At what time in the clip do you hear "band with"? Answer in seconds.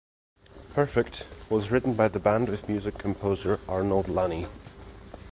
2.19-2.67